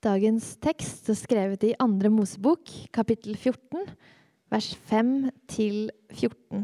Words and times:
Dagens 0.00 0.54
tekst 0.64 1.10
er 1.12 1.16
skrevet 1.18 1.64
i 1.68 1.74
Andre 1.76 2.08
Mosebok, 2.08 2.70
kapittel 2.88 3.34
14, 3.36 3.82
vers 4.48 4.68
5-14. 4.88 6.62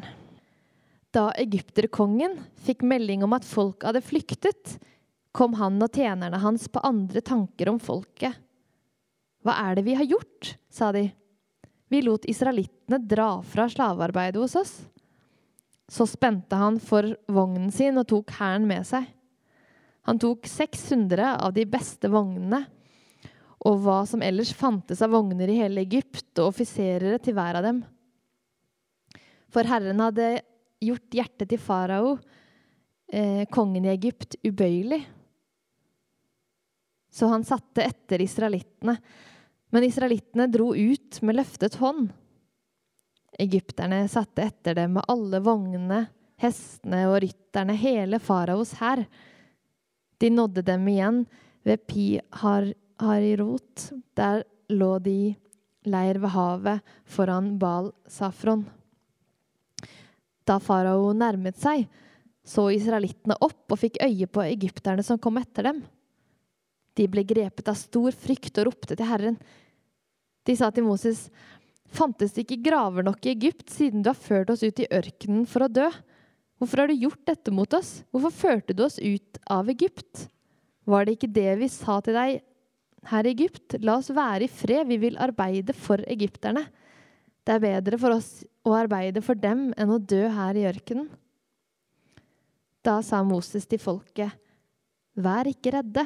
Da 1.12 1.26
egypterkongen 1.36 2.38
fikk 2.64 2.80
melding 2.88 3.26
om 3.26 3.34
at 3.36 3.44
folk 3.44 3.84
hadde 3.84 4.00
flyktet, 4.00 4.78
kom 5.36 5.58
han 5.60 5.76
og 5.84 5.92
tjenerne 5.92 6.40
hans 6.40 6.64
på 6.72 6.80
andre 6.80 7.20
tanker 7.20 7.68
om 7.68 7.76
folket. 7.76 8.38
Hva 9.44 9.58
er 9.66 9.76
det 9.76 9.84
vi 9.84 9.98
har 9.98 10.08
gjort? 10.08 10.54
sa 10.72 10.88
de. 10.96 11.10
Vi 11.92 12.00
lot 12.06 12.24
israelittene 12.24 13.02
dra 13.04 13.42
fra 13.44 13.66
slavearbeidet 13.68 14.40
hos 14.40 14.56
oss. 14.56 14.72
Så 15.92 16.08
spente 16.08 16.56
han 16.56 16.80
for 16.80 17.12
vognen 17.28 17.68
sin 17.68 18.00
og 18.00 18.08
tok 18.08 18.32
hæren 18.38 18.64
med 18.64 18.88
seg. 18.88 19.04
Han 20.08 20.24
tok 20.24 20.48
600 20.48 21.36
av 21.36 21.52
de 21.52 21.66
beste 21.68 22.08
vognene 22.08 22.62
og 23.64 23.78
hva 23.82 24.00
som 24.08 24.22
ellers 24.22 24.52
fantes 24.54 25.00
av 25.02 25.14
vogner 25.14 25.48
i 25.48 25.60
hele 25.62 25.84
Egypt, 25.86 26.28
og 26.38 26.52
offiserere 26.52 27.18
til 27.22 27.36
hver 27.36 27.58
av 27.60 27.66
dem. 27.66 27.82
For 29.52 29.66
Herren 29.68 30.02
hadde 30.02 30.40
gjort 30.84 31.16
hjertet 31.16 31.48
til 31.50 31.62
farao, 31.62 32.16
eh, 33.12 33.46
kongen 33.48 33.86
i 33.86 33.94
Egypt, 33.94 34.36
ubøyelig. 34.44 35.00
Så 37.10 37.30
han 37.32 37.44
satte 37.48 37.86
etter 37.86 38.20
israelittene. 38.20 38.98
Men 39.72 39.86
israelittene 39.86 40.50
dro 40.52 40.74
ut 40.76 41.22
med 41.22 41.38
løftet 41.38 41.78
hånd. 41.80 42.10
Egypterne 43.40 44.04
satte 44.08 44.44
etter 44.44 44.76
dem 44.76 44.94
med 44.96 45.08
alle 45.08 45.40
vognene, 45.44 46.06
hestene 46.40 47.06
og 47.08 47.22
rytterne, 47.24 47.76
hele 47.76 48.20
faraos 48.20 48.74
hær. 48.80 49.06
De 50.20 50.30
nådde 50.32 50.64
dem 50.64 50.86
igjen 50.92 51.22
ved 51.66 51.82
Pi-har 51.88 52.70
Harirot. 53.02 53.90
Der 54.16 54.44
lå 54.72 54.96
de 55.02 55.16
i 55.28 55.34
leir 55.86 56.18
ved 56.22 56.32
havet 56.34 56.96
foran 57.06 57.54
Bal 57.60 57.92
Safron. 58.10 58.64
Da 60.46 60.58
farao 60.62 61.10
nærmet 61.14 61.58
seg, 61.58 61.86
så 62.46 62.68
israelittene 62.74 63.38
opp 63.42 63.74
og 63.74 63.80
fikk 63.80 63.98
øye 64.04 64.28
på 64.30 64.44
egypterne 64.46 65.02
som 65.06 65.18
kom 65.18 65.38
etter 65.40 65.66
dem. 65.70 65.80
De 66.96 67.08
ble 67.10 67.26
grepet 67.26 67.68
av 67.68 67.76
stor 67.78 68.14
frykt 68.14 68.58
og 68.62 68.70
ropte 68.70 68.96
til 68.96 69.08
Herren. 69.08 69.36
De 70.46 70.54
sa 70.56 70.70
til 70.70 70.86
Moses, 70.86 71.26
fantes 71.90 72.32
det 72.36 72.46
ikke 72.46 72.62
graver 72.70 73.04
nok 73.06 73.26
i 73.26 73.34
Egypt, 73.34 73.66
siden 73.70 74.04
du 74.04 74.12
har 74.12 74.18
ført 74.18 74.52
oss 74.54 74.62
ut 74.62 74.80
i 74.80 74.88
ørkenen 74.94 75.44
for 75.50 75.66
å 75.66 75.70
dø? 75.70 75.88
Hvorfor 76.56 76.82
har 76.82 76.88
du 76.88 76.96
gjort 76.96 77.26
dette 77.28 77.52
mot 77.52 77.74
oss? 77.76 78.00
Hvorfor 78.14 78.32
førte 78.32 78.76
du 78.76 78.84
oss 78.86 78.96
ut 79.02 79.40
av 79.50 79.68
Egypt? 79.68 80.28
Var 80.86 81.04
det 81.04 81.16
ikke 81.16 81.34
det 81.34 81.50
vi 81.60 81.68
sa 81.72 81.98
til 82.00 82.16
deg 82.16 82.38
her 83.10 83.26
i 83.26 83.32
Egypt, 83.34 83.76
la 83.84 83.98
oss 84.00 84.10
være 84.14 84.46
i 84.46 84.50
fred, 84.50 84.86
vi 84.88 84.98
vil 85.00 85.18
arbeide 85.22 85.74
for 85.76 86.02
egypterne. 86.10 86.64
Det 87.46 87.54
er 87.54 87.62
bedre 87.62 87.98
for 88.00 88.16
oss 88.16 88.30
å 88.66 88.74
arbeide 88.74 89.22
for 89.22 89.38
dem 89.38 89.68
enn 89.78 89.92
å 89.94 90.02
dø 90.02 90.24
her 90.32 90.58
i 90.58 90.66
ørkenen. 90.66 91.08
Da 92.86 93.00
sa 93.02 93.22
Moses 93.26 93.66
til 93.66 93.82
folket, 93.82 94.34
Vær 95.16 95.48
ikke 95.48 95.72
redde. 95.78 96.02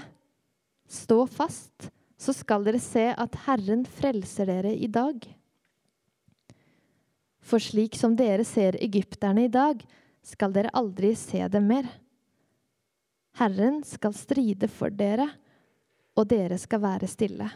Stå 0.87 1.25
fast, 1.27 1.89
så 2.15 2.35
skal 2.37 2.63
dere 2.67 2.79
se 2.83 3.09
at 3.11 3.39
Herren 3.47 3.83
frelser 3.99 4.47
dere 4.47 4.71
i 4.71 4.87
dag. 4.87 5.19
For 7.43 7.63
slik 7.63 7.97
som 7.99 8.15
dere 8.15 8.45
ser 8.47 8.79
egypterne 8.79 9.49
i 9.49 9.51
dag, 9.51 9.83
skal 10.23 10.55
dere 10.55 10.71
aldri 10.77 11.15
se 11.19 11.43
dem 11.51 11.67
mer. 11.73 11.89
Herren 13.41 13.81
skal 13.87 14.15
stride 14.15 14.69
for 14.71 14.93
dere 14.95 15.27
og 16.21 16.29
dere 16.29 16.59
skal 16.61 16.83
være 16.83 17.09
stille. 17.09 17.49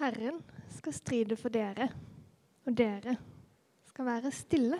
Herren 0.00 0.40
skal 0.72 0.94
stride 0.96 1.36
for 1.36 1.52
dere, 1.52 1.88
og 2.66 2.76
dere 2.76 3.16
skal 3.90 4.08
være 4.08 4.32
stille. 4.32 4.78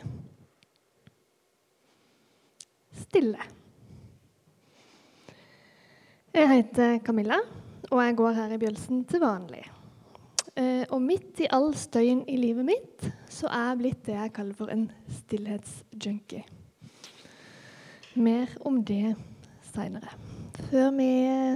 Stille. 3.02 3.50
Jeg 6.32 6.48
heter 6.48 6.98
Camilla, 7.04 7.36
og 7.90 8.00
jeg 8.04 8.16
går 8.16 8.36
her 8.38 8.54
i 8.54 8.58
Bjølsen 8.58 9.04
til 9.04 9.20
vanlig. 9.20 9.66
Eh, 10.56 10.84
og 10.88 11.02
midt 11.02 11.40
i 11.40 11.48
all 11.52 11.70
støyen 11.76 12.22
i 12.28 12.36
livet 12.36 12.66
mitt 12.68 13.04
så 13.32 13.48
er 13.48 13.70
jeg 13.70 13.78
blitt 13.80 14.02
det 14.04 14.16
jeg 14.18 14.32
kaller 14.36 14.56
for 14.56 14.72
en 14.72 14.86
stillhetsjunkie. 15.20 16.42
Mer 18.20 18.52
om 18.68 18.82
det 18.84 19.14
seinere. 19.72 20.12
Før 20.68 20.90
vi 20.96 21.10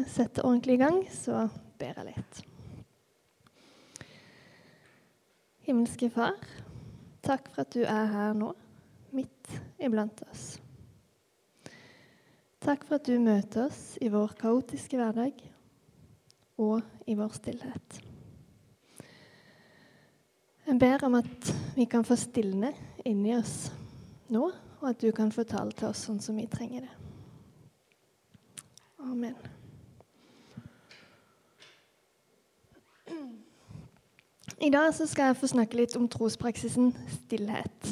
setter 0.08 0.48
ordentlig 0.48 0.78
i 0.78 0.84
gang, 0.84 1.00
så 1.12 1.48
ber 1.80 2.00
jeg 2.00 2.14
litt. 2.14 2.44
Himmelske 5.66 6.06
Far, 6.14 6.36
takk 7.26 7.48
for 7.50 7.64
at 7.64 7.72
du 7.74 7.80
er 7.82 8.04
her 8.06 8.36
nå, 8.38 8.52
midt 9.10 9.56
iblant 9.82 10.20
oss. 10.28 10.44
Takk 12.62 12.84
for 12.86 13.00
at 13.00 13.08
du 13.08 13.16
møter 13.18 13.64
oss 13.64 13.96
i 13.98 14.06
vår 14.12 14.36
kaotiske 14.38 15.00
hverdag 15.00 15.42
og 16.62 17.10
i 17.10 17.18
vår 17.18 17.34
stillhet. 17.34 17.98
Jeg 20.66 20.78
ber 20.78 21.08
om 21.10 21.18
at 21.18 21.50
vi 21.74 21.88
kan 21.90 22.06
få 22.06 22.14
stilne 22.18 22.70
inni 23.02 23.34
oss 23.34 23.68
nå, 24.30 24.46
og 24.78 24.88
at 24.92 25.02
du 25.02 25.10
kan 25.10 25.34
få 25.34 25.48
tale 25.50 25.74
til 25.74 25.90
oss 25.90 26.06
sånn 26.06 26.22
som 26.22 26.38
vi 26.38 26.46
trenger 26.50 26.86
det. 26.86 26.96
Amen. 29.02 29.55
I 34.56 34.70
dag 34.72 34.94
skal 34.96 35.28
jeg 35.28 35.36
få 35.36 35.48
snakke 35.50 35.76
litt 35.76 35.94
om 35.98 36.06
trospraksisen 36.08 36.94
stillhet. 37.12 37.88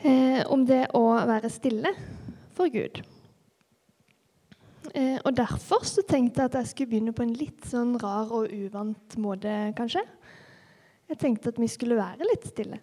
Eh, 0.00 0.40
om 0.48 0.62
det 0.64 0.86
å 0.96 1.02
være 1.28 1.50
stille 1.52 1.90
for 2.56 2.72
Gud. 2.72 3.02
Eh, 4.94 5.18
og 5.20 5.34
Derfor 5.36 5.84
så 5.84 6.00
tenkte 6.08 6.40
jeg 6.40 6.48
at 6.48 6.56
jeg 6.56 6.70
skulle 6.70 6.92
begynne 6.94 7.12
på 7.12 7.26
en 7.26 7.34
litt 7.36 7.68
sånn 7.68 7.98
rar 8.00 8.32
og 8.32 8.48
uvant 8.48 9.18
måte, 9.20 9.52
kanskje. 9.76 10.06
Jeg 11.12 11.20
tenkte 11.20 11.52
at 11.52 11.60
vi 11.60 11.68
skulle 11.68 12.00
være 12.00 12.24
litt 12.30 12.48
stille. 12.48 12.80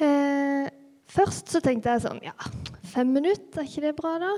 Eh, 0.00 0.72
først 1.12 1.52
så 1.52 1.60
tenkte 1.60 1.92
jeg 1.92 2.06
sånn 2.06 2.24
Ja, 2.24 2.36
fem 2.94 3.12
minutter, 3.12 3.60
er 3.60 3.68
ikke 3.68 3.84
det 3.84 3.96
bra, 3.98 4.16
da? 4.24 4.32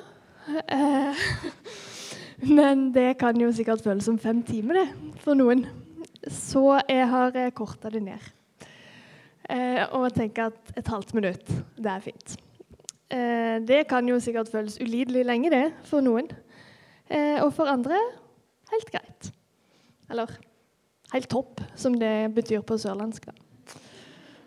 Eh, 0.66 1.24
men 2.42 2.90
det 2.94 3.18
kan 3.20 3.36
jo 3.40 3.50
sikkert 3.52 3.82
føles 3.84 4.06
som 4.08 4.18
fem 4.18 4.42
timer 4.46 4.80
det, 4.80 4.86
for 5.24 5.38
noen. 5.38 5.66
Så 6.28 6.62
jeg 6.88 7.08
har 7.10 7.36
eh, 7.36 7.52
korta 7.56 7.90
det 7.92 8.02
ned. 8.04 8.30
Eh, 9.50 9.82
og 9.96 10.12
tenker 10.14 10.50
at 10.50 10.78
et 10.78 10.92
halvt 10.92 11.14
minutt, 11.16 11.52
det 11.76 11.90
er 11.90 12.04
fint. 12.04 12.36
Eh, 13.10 13.56
det 13.66 13.82
kan 13.90 14.06
jo 14.08 14.20
sikkert 14.22 14.52
føles 14.52 14.78
ulidelig 14.80 15.24
lenge, 15.26 15.50
det, 15.50 15.64
for 15.88 16.04
noen. 16.04 16.30
Eh, 17.10 17.40
og 17.42 17.52
for 17.56 17.70
andre 17.70 17.98
helt 18.70 18.92
greit. 18.92 19.32
Eller 20.10 20.36
helt 21.14 21.30
topp, 21.30 21.60
som 21.74 21.96
det 21.98 22.30
betyr 22.36 22.62
på 22.66 22.78
sørlandsk. 22.78 23.26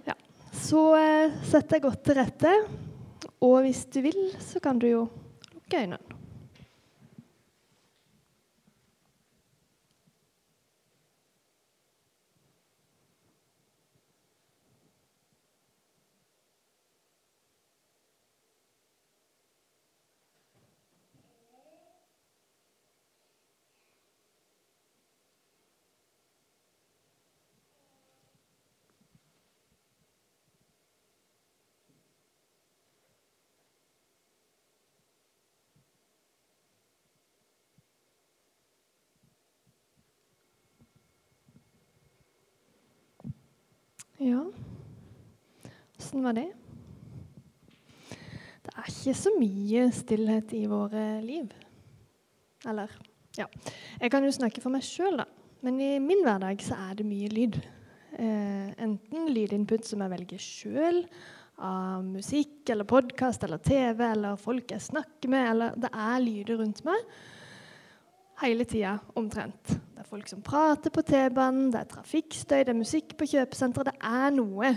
Ja. 0.07 0.15
Så 0.55 0.87
eh, 0.99 1.35
deg 1.51 1.77
jeg 1.77 1.85
godt 1.89 2.03
til 2.07 2.19
rette. 2.21 2.55
Og 3.43 3.63
hvis 3.65 3.83
du 3.91 3.99
vil, 4.05 4.19
så 4.39 4.61
kan 4.63 4.79
du 4.79 4.87
jo 4.87 5.07
lukke 5.51 5.83
øynene. 5.83 6.22
Ja 44.23 44.43
Åssen 45.99 46.23
var 46.23 46.35
det? 46.37 46.49
Det 48.63 48.71
er 48.71 48.87
ikke 48.87 49.15
så 49.19 49.31
mye 49.35 49.83
stillhet 49.91 50.53
i 50.55 50.61
våre 50.71 51.03
liv. 51.23 51.51
Eller 52.67 52.91
ja. 53.37 53.49
Jeg 53.99 54.11
kan 54.11 54.23
jo 54.23 54.31
snakke 54.31 54.63
for 54.63 54.71
meg 54.73 54.85
sjøl, 54.87 55.19
da. 55.19 55.27
Men 55.63 55.79
i 55.83 55.91
min 56.03 56.23
hverdag 56.23 56.63
så 56.63 56.77
er 56.89 56.97
det 56.99 57.07
mye 57.07 57.29
lyd. 57.31 57.59
Eh, 58.15 58.71
enten 58.83 59.29
lydinput 59.31 59.87
som 59.87 60.03
jeg 60.03 60.13
velger 60.15 60.43
sjøl, 60.43 61.03
av 61.63 62.03
musikk 62.03 62.71
eller 62.73 62.87
podkast 62.89 63.43
eller 63.45 63.61
TV 63.63 64.01
eller 64.07 64.39
folk 64.41 64.71
jeg 64.73 64.87
snakker 64.87 65.31
med, 65.31 65.49
eller 65.51 65.79
det 65.79 65.91
er 65.91 66.23
lyder 66.23 66.59
rundt 66.63 66.81
meg 66.87 67.03
hele 68.41 68.65
tida 68.67 68.97
omtrent. 69.19 69.75
Det 70.03 70.07
er 70.09 70.17
folk 70.17 70.27
som 70.27 70.41
prater 70.43 70.91
på 70.91 71.01
T-banen, 71.07 71.69
det 71.71 71.79
er 71.79 71.87
trafikkstøy, 71.87 72.65
det 72.67 72.73
er 72.73 72.75
musikk 72.75 73.13
på 73.15 73.23
kjøpesenteret. 73.23 73.93
Det 73.93 74.09
er 74.09 74.33
noe. 74.35 74.71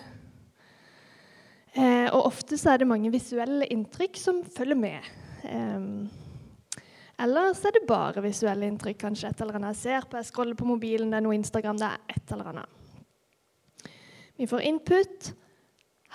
Eh, 1.75 2.07
og 2.13 2.29
ofte 2.29 2.55
så 2.55 2.71
er 2.71 2.79
det 2.79 2.87
mange 2.87 3.11
visuelle 3.11 3.67
inntrykk 3.75 4.21
som 4.23 4.39
følger 4.55 4.79
med. 4.79 5.09
Eh, 5.51 6.79
eller 7.27 7.51
så 7.59 7.73
er 7.73 7.75
det 7.75 7.83
bare 7.91 8.23
visuelle 8.23 8.71
inntrykk. 8.71 9.01
Kanskje 9.03 9.33
et 9.33 9.43
eller 9.43 9.59
annet 9.59 9.75
jeg 9.75 9.83
ser 9.83 10.07
på, 10.07 10.21
jeg 10.21 10.31
scroller 10.31 10.61
på 10.63 10.71
mobilen, 10.71 11.11
det 11.11 11.19
er 11.19 11.27
noe 11.27 11.41
Instagram, 11.41 11.83
det 11.83 11.91
er 11.91 12.15
et 12.15 12.39
eller 12.39 12.53
annet. 12.53 13.93
Vi 14.39 14.47
får 14.47 14.67
input 14.71 15.35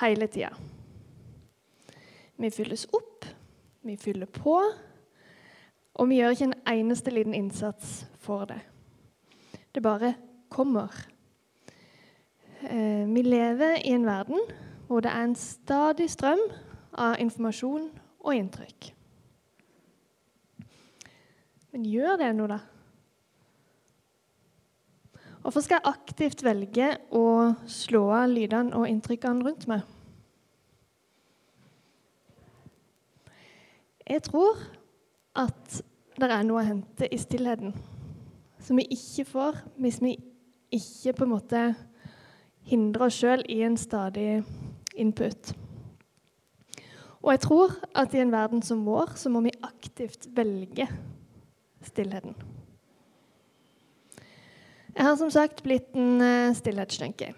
hele 0.05 0.31
tida. 0.31 0.55
Vi 2.39 2.55
fylles 2.55 2.87
opp, 2.95 3.27
vi 3.83 3.99
fyller 3.99 4.31
på, 4.39 4.59
og 5.99 6.13
vi 6.15 6.23
gjør 6.23 6.39
ikke 6.39 6.53
en 6.53 6.59
eneste 6.79 7.11
liten 7.11 7.35
innsats 7.35 8.05
for 8.23 8.47
det. 8.47 8.63
Det 9.71 9.81
bare 9.83 10.13
kommer. 10.49 10.91
Eh, 12.61 13.07
vi 13.07 13.21
lever 13.21 13.79
i 13.85 13.93
en 13.95 14.05
verden 14.05 14.39
hvor 14.87 14.99
det 14.99 15.11
er 15.11 15.23
en 15.23 15.35
stadig 15.35 16.09
strøm 16.11 16.41
av 16.93 17.15
informasjon 17.19 17.87
og 18.19 18.35
inntrykk. 18.35 18.91
Men 21.71 21.85
gjør 21.87 22.17
det 22.19 22.33
noe, 22.35 22.51
da? 22.51 22.59
Hvorfor 25.41 25.63
skal 25.63 25.79
jeg 25.79 25.93
aktivt 25.93 26.43
velge 26.45 26.89
å 27.17 27.23
slå 27.71 28.03
av 28.13 28.27
lydene 28.29 28.75
og 28.77 28.89
inntrykkene 28.91 29.47
rundt 29.47 29.65
meg? 29.71 29.87
Jeg 34.05 34.21
tror 34.27 34.59
at 35.39 35.79
det 36.19 36.27
er 36.27 36.43
noe 36.43 36.59
å 36.59 36.67
hente 36.67 37.07
i 37.07 37.17
stillheten 37.17 37.71
som 38.61 38.77
vi 38.79 38.87
ikke 38.93 39.25
får 39.29 39.57
hvis 39.81 39.99
vi 40.03 40.15
ikke 40.71 41.15
på 41.17 41.27
en 41.27 41.33
måte 41.33 41.63
hindrer 42.69 43.07
oss 43.07 43.17
sjøl 43.19 43.43
i 43.49 43.61
en 43.65 43.77
stadig 43.79 44.43
input. 44.95 45.53
Og 47.21 47.33
jeg 47.35 47.43
tror 47.45 47.75
at 47.97 48.13
i 48.15 48.21
en 48.21 48.33
verden 48.33 48.63
som 48.65 48.85
vår, 48.85 49.13
så 49.15 49.29
må 49.29 49.43
vi 49.45 49.53
aktivt 49.61 50.27
velge 50.35 50.87
stillheten. 51.85 52.33
Jeg 54.91 55.05
har 55.05 55.15
som 55.15 55.29
sagt 55.31 55.61
blitt 55.63 55.93
en 55.95 56.21
uh, 56.21 56.55
stillhetsjunkie. 56.57 57.33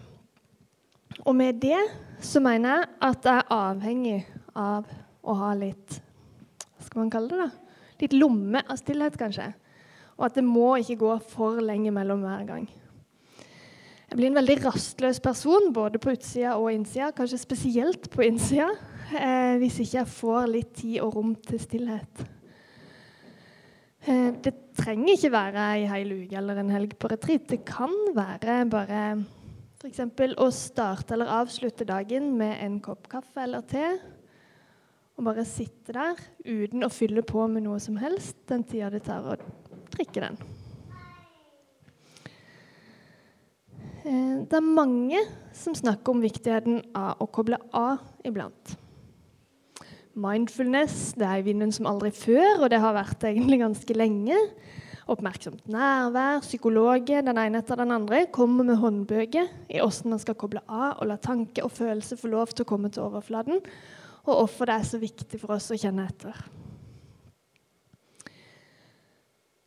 Og 1.24 1.36
med 1.38 1.60
det 1.62 1.80
så 2.24 2.42
mener 2.42 2.80
jeg 2.80 2.88
at 3.10 3.28
jeg 3.28 3.42
er 3.42 3.52
avhengig 3.54 4.22
av 4.58 4.88
å 5.24 5.36
ha 5.38 5.52
litt 5.56 6.00
Hva 6.00 6.88
skal 6.88 7.04
man 7.04 7.12
kalle 7.14 7.30
det? 7.30 7.44
da? 7.44 7.76
Litt 8.02 8.16
lomme 8.18 8.64
av 8.66 8.80
stillhet, 8.80 9.16
kanskje. 9.20 9.52
Og 10.18 10.28
at 10.28 10.38
det 10.38 10.46
må 10.46 10.76
ikke 10.82 11.00
gå 11.02 11.18
for 11.32 11.62
lenge 11.64 11.92
mellom 11.94 12.22
hver 12.26 12.46
gang. 12.48 12.70
Jeg 14.14 14.20
blir 14.20 14.30
en 14.30 14.38
veldig 14.38 14.60
rastløs 14.62 15.18
person 15.26 15.72
både 15.74 15.98
på 15.98 16.12
utsida 16.14 16.52
og 16.62 16.70
innsida, 16.70 17.10
kanskje 17.18 17.40
spesielt 17.42 18.12
på 18.14 18.22
innsida, 18.28 18.68
eh, 19.18 19.56
hvis 19.58 19.80
ikke 19.82 19.98
jeg 19.98 20.12
får 20.14 20.50
litt 20.52 20.74
tid 20.78 21.00
og 21.02 21.16
rom 21.16 21.32
til 21.48 21.58
stillhet. 21.58 22.22
Eh, 24.06 24.30
det 24.46 24.54
trenger 24.78 25.16
ikke 25.16 25.32
være 25.34 25.66
ei 25.78 25.88
hel 25.90 26.14
uke 26.20 26.38
eller 26.38 26.62
en 26.62 26.70
helg 26.76 26.94
på 27.00 27.10
retreat. 27.10 27.48
Det 27.50 27.64
kan 27.66 27.94
være 28.14 28.60
bare 28.70 29.02
f.eks. 29.82 30.04
å 30.38 30.50
starte 30.54 31.16
eller 31.16 31.34
avslutte 31.40 31.88
dagen 31.88 32.36
med 32.38 32.58
en 32.62 32.78
kopp 32.86 33.10
kaffe 33.10 33.48
eller 33.48 33.66
te. 33.66 33.96
Og 35.18 35.26
bare 35.26 35.46
sitte 35.48 35.96
der 35.96 36.22
uten 36.46 36.86
å 36.86 36.94
fylle 36.94 37.26
på 37.26 37.48
med 37.48 37.66
noe 37.66 37.82
som 37.82 37.98
helst 37.98 38.38
den 38.52 38.62
tida 38.68 38.94
det 38.94 39.06
tar 39.10 39.26
å 39.26 39.38
drikke 39.96 40.26
den. 40.26 40.38
Eh, 44.04 44.38
det 44.44 44.60
er 44.60 44.66
mange 44.66 45.20
som 45.56 45.76
snakker 45.78 46.12
om 46.12 46.24
viktigheten 46.24 46.82
av 46.98 47.22
å 47.24 47.30
koble 47.32 47.60
av 47.72 48.02
iblant. 48.28 48.76
Mindfulness 50.14 51.16
det 51.18 51.26
er 51.26 51.42
i 51.42 51.46
vinden 51.48 51.72
som 51.74 51.88
aldri 51.90 52.12
før, 52.14 52.62
og 52.62 52.68
det 52.70 52.82
har 52.84 52.94
vært 52.94 53.24
egentlig 53.26 53.64
ganske 53.64 53.96
lenge. 53.98 54.38
Oppmerksomt 55.10 55.66
nærvær, 55.72 56.44
psykologer, 56.46 57.24
den 57.26 57.40
ene 57.42 57.60
etter 57.60 57.80
den 57.82 57.92
andre, 57.92 58.22
kommer 58.32 58.68
med 58.68 58.80
håndbøker 58.80 59.50
i 59.68 59.82
hvordan 59.82 60.14
man 60.14 60.22
skal 60.22 60.38
koble 60.40 60.62
av 60.68 61.02
og 61.02 61.10
la 61.10 61.18
tanke 61.20 61.66
og 61.66 61.74
følelse 61.76 62.20
få 62.20 62.32
lov 62.32 62.54
til 62.54 62.64
å 62.64 62.70
komme 62.70 62.92
til 62.94 63.08
overflaten, 63.08 63.60
og 64.24 64.36
hvorfor 64.38 64.70
det 64.70 64.78
er 64.78 64.92
så 64.94 65.02
viktig 65.02 65.42
for 65.42 65.58
oss 65.58 65.74
å 65.74 65.80
kjenne 65.80 66.08
etter. 66.08 66.38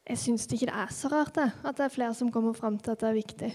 Jeg 0.06 0.20
syns 0.22 0.44
ikke 0.46 0.68
det 0.68 0.76
er 0.78 0.92
så 0.94 1.10
rart 1.10 1.34
det, 1.34 1.48
at 1.66 1.78
det 1.78 1.84
er 1.86 1.94
flere 1.94 2.14
som 2.14 2.30
kommer 2.30 2.54
fram 2.54 2.78
til 2.78 2.94
at 2.94 3.00
det 3.02 3.08
er 3.08 3.16
viktig. 3.16 3.50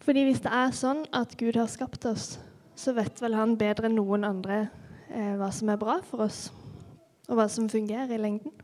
Fordi 0.00 0.22
hvis 0.24 0.40
det 0.40 0.52
er 0.56 0.72
sånn 0.72 1.02
at 1.12 1.34
Gud 1.36 1.58
har 1.60 1.68
skapt 1.68 2.06
oss, 2.08 2.38
så 2.72 2.94
vet 2.96 3.20
vel 3.20 3.36
han 3.36 3.58
bedre 3.60 3.90
enn 3.90 3.98
noen 3.98 4.24
andre 4.24 4.62
eh, 5.12 5.34
hva 5.36 5.50
som 5.52 5.68
er 5.68 5.80
bra 5.80 5.98
for 6.08 6.24
oss, 6.24 6.46
og 7.28 7.36
hva 7.36 7.50
som 7.52 7.68
fungerer 7.68 8.14
i 8.16 8.20
lengden. 8.20 8.54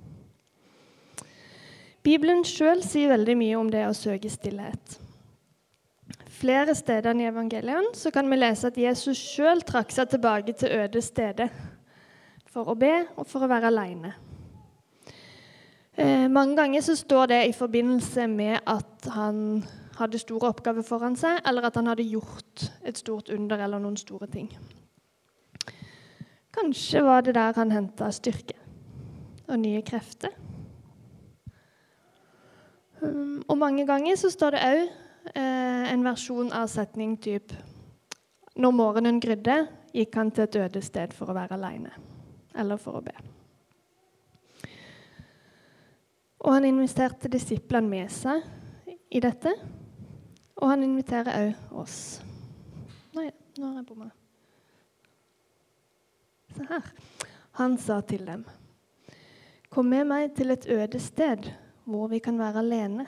Bibelen 2.07 2.45
sjøl 2.47 2.81
sier 2.87 3.13
veldig 3.13 3.35
mye 3.37 3.59
om 3.61 3.69
det 3.69 3.85
å 3.85 3.97
søke 3.97 4.31
stillhet. 4.33 4.97
Flere 6.37 6.73
steder 6.77 7.17
i 7.21 7.29
evangelien 7.29 7.91
så 7.97 8.13
kan 8.15 8.29
vi 8.31 8.39
lese 8.39 8.71
at 8.71 8.79
Jesus 8.81 9.21
sjøl 9.21 9.61
trakk 9.67 9.93
seg 9.93 10.09
tilbake 10.13 10.57
til 10.57 10.73
øde 10.73 11.03
steder 11.05 11.53
for 12.49 12.73
å 12.73 12.79
be 12.79 12.95
og 13.17 13.27
for 13.29 13.45
å 13.45 13.51
være 13.51 13.73
aleine. 13.73 14.13
Eh, 15.97 16.29
mange 16.29 16.57
ganger 16.57 16.81
så 16.81 16.97
står 16.97 17.27
det 17.27 17.47
i 17.49 17.53
forbindelse 17.57 18.27
med 18.29 18.59
at 18.67 19.09
han 19.15 19.65
hadde 19.97 20.19
store 20.21 20.51
oppgaver 20.53 20.85
foran 20.85 21.17
seg, 21.17 21.39
eller 21.49 21.65
at 21.65 21.77
han 21.79 21.89
hadde 21.89 22.05
gjort 22.05 22.67
et 22.85 22.99
stort 22.99 23.31
under 23.33 23.63
eller 23.65 23.81
noen 23.81 23.97
store 23.97 24.29
ting. 24.29 24.51
Kanskje 26.57 27.01
var 27.05 27.25
det 27.25 27.35
der 27.37 27.57
han 27.57 27.73
henta 27.73 28.11
styrke 28.13 28.59
og 29.49 29.59
nye 29.63 29.81
krefter. 29.87 30.35
Um, 33.01 33.43
og 33.49 33.59
mange 33.59 33.87
ganger 33.87 34.17
så 34.17 34.31
står 34.33 34.57
det 34.57 34.63
òg 34.67 34.83
eh, 35.37 35.93
en 35.93 36.05
versjon 36.05 36.49
av 36.57 36.65
setning 36.73 37.19
typ 37.21 37.53
Når 38.57 38.73
morgenen 38.73 39.21
grydde, 39.21 39.67
gikk 39.93 40.17
han 40.17 40.31
til 40.33 40.47
et 40.47 40.57
øde 40.57 40.81
sted 40.81 41.13
for 41.13 41.29
å 41.29 41.37
være 41.37 41.59
aleine 41.59 41.93
eller 42.57 42.81
for 42.81 42.97
å 42.97 43.05
be. 43.05 43.13
Og 46.47 46.53
han 46.55 46.69
inviterte 46.69 47.31
disiplene 47.31 47.91
med 47.91 48.13
seg 48.15 48.45
i 49.11 49.23
dette. 49.23 49.51
Og 50.57 50.71
han 50.71 50.85
inviterer 50.87 51.41
òg 51.41 51.81
oss. 51.83 51.97
Nei, 53.17 53.27
nå 53.59 53.67
har 53.67 53.81
jeg 53.81 53.89
bomma. 53.89 54.07
Se 56.55 56.69
her. 56.71 56.93
Han 57.59 57.75
sa 57.81 57.99
til 58.05 58.23
dem, 58.29 58.45
Kom 59.73 59.89
med 59.91 60.07
meg 60.09 60.35
til 60.37 60.53
et 60.55 60.69
øde 60.73 61.01
sted 61.03 61.51
hvor 61.85 62.09
vi 62.09 62.21
kan 62.23 62.39
være 62.39 62.63
alene, 62.63 63.05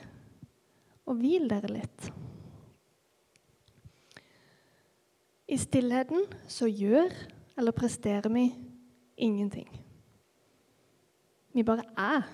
og 1.09 1.21
hvil 1.21 1.47
dere 1.49 1.71
litt. 1.71 2.09
I 5.49 5.57
stillheten 5.57 6.27
så 6.51 6.69
gjør 6.69 7.15
eller 7.59 7.77
presterer 7.77 8.29
vi 8.35 8.51
ingenting. 9.17 9.71
Vi 11.57 11.65
bare 11.65 11.87
er 11.97 12.27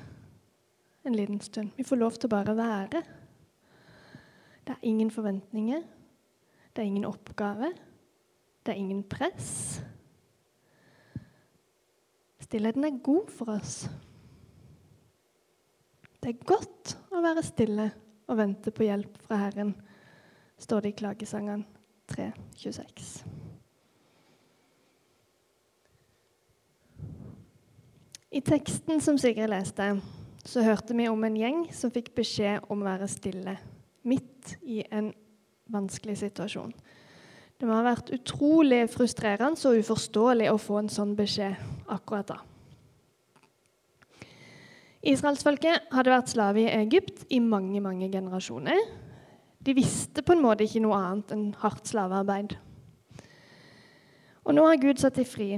en 1.04 1.16
liten 1.16 1.40
stund. 1.40 1.70
Vi 1.76 1.84
får 1.84 2.00
lov 2.00 2.16
til 2.16 2.28
å 2.28 2.34
bare 2.37 2.56
være. 2.56 3.02
Det 4.64 4.73
er 4.73 4.87
ingen 4.88 5.11
forventninger. 5.12 5.82
Det 6.73 6.82
er 6.82 6.88
ingen 6.88 7.04
oppgave. 7.04 7.73
Det 8.64 8.73
er 8.73 8.80
ingen 8.80 9.02
press. 9.04 9.82
Stillheten 12.40 12.84
er 12.84 13.02
god 13.04 13.30
for 13.30 13.52
oss. 13.56 13.84
Det 16.23 16.32
er 16.32 16.46
godt 16.49 16.96
å 17.12 17.20
være 17.20 17.44
stille 17.44 17.90
og 18.25 18.38
vente 18.40 18.73
på 18.73 18.87
hjelp 18.87 19.18
fra 19.26 19.42
Herren, 19.42 19.75
står 20.56 20.87
det 20.87 20.94
i 20.94 20.96
Klagesangene 21.02 21.66
3.26. 22.08 23.18
I 28.34 28.40
teksten 28.40 29.04
som 29.04 29.18
Sigrid 29.20 29.52
leste, 29.52 29.92
så 30.45 30.65
hørte 30.65 30.97
vi 30.97 31.09
om 31.09 31.25
en 31.25 31.37
gjeng 31.39 31.61
som 31.73 31.93
fikk 31.93 32.13
beskjed 32.17 32.67
om 32.69 32.83
å 32.83 32.89
være 32.89 33.09
stille 33.09 33.57
midt 34.05 34.57
i 34.69 34.83
en 34.93 35.13
vanskelig 35.73 36.19
situasjon. 36.21 36.75
Det 37.57 37.69
må 37.69 37.77
ha 37.79 37.85
vært 37.87 38.11
utrolig 38.13 38.83
frustrerende 38.93 39.71
og 39.71 39.79
uforståelig 39.81 40.51
å 40.51 40.61
få 40.61 40.83
en 40.83 40.91
sånn 40.93 41.15
beskjed 41.17 41.57
akkurat 41.93 42.35
da. 42.35 42.41
Israelsfolket 45.05 45.89
hadde 45.93 46.13
vært 46.13 46.33
slave 46.33 46.63
i 46.65 46.73
Egypt 46.73 47.27
i 47.33 47.41
mange 47.45 47.81
mange 47.85 48.09
generasjoner. 48.13 48.79
De 49.65 49.75
visste 49.77 50.25
på 50.25 50.35
en 50.35 50.45
måte 50.45 50.65
ikke 50.65 50.83
noe 50.85 50.99
annet 51.01 51.33
enn 51.33 51.47
hardt 51.61 51.89
slavearbeid. 51.89 52.57
Og 54.45 54.57
nå 54.57 54.65
har 54.69 54.81
Gud 54.81 55.01
satt 55.01 55.17
dem 55.17 55.29
fri. 55.29 55.51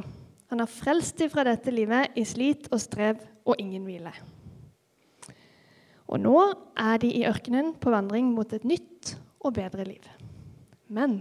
Han 0.50 0.62
har 0.62 0.70
frelst 0.70 1.18
dem 1.18 1.30
fra 1.30 1.46
dette 1.46 1.74
livet 1.74 2.14
i 2.18 2.26
slit 2.26 2.68
og 2.70 2.82
strev 2.82 3.22
og 3.46 3.58
ingen 3.62 3.86
hvile. 3.86 4.14
Og 6.06 6.20
nå 6.22 6.36
er 6.78 7.00
de 7.02 7.10
i 7.10 7.24
ørkenen 7.26 7.74
på 7.82 7.90
vandring 7.90 8.28
mot 8.34 8.52
et 8.54 8.66
nytt 8.66 9.16
og 9.40 9.56
bedre 9.58 9.86
liv. 9.88 10.04
Men 10.86 11.20